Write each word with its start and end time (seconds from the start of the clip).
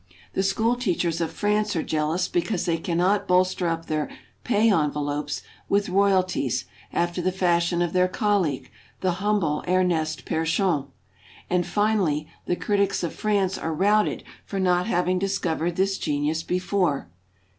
The 0.33 0.41
school 0.41 0.75
teachers 0.75 1.21
of 1.21 1.29
France 1.31 1.75
are 1.75 1.83
jeal 1.83 2.11
ous 2.13 2.27
because 2.27 2.65
they 2.65 2.79
cannot 2.79 3.27
bolster 3.27 3.67
up 3.67 3.85
their 3.85 4.09
pay 4.43 4.73
envelopes 4.73 5.43
with 5.69 5.89
royalties 5.89 6.65
after 6.91 7.21
the 7.21 7.31
fashion 7.31 7.83
of 7.83 7.93
their 7.93 8.07
colleague, 8.07 8.71
the 9.01 9.21
humble 9.23 9.63
Ernest 9.67 10.25
P6rechon. 10.25 10.87
And 11.51 11.67
finally, 11.67 12.27
the 12.47 12.55
critics 12.55 13.03
of 13.03 13.13
France 13.13 13.59
are 13.59 13.75
routed 13.75 14.23
for 14.43 14.59
not 14.59 14.87
having 14.87 15.19
discovered 15.19 15.75
this 15.75 15.99
genius 15.99 16.41
before. 16.41 17.07